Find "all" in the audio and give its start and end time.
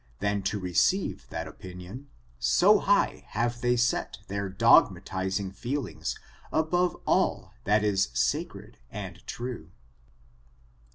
7.05-7.53